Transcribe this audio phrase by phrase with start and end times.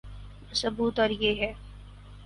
[0.41, 1.53] وہ ثبوت اور یہ ہے۔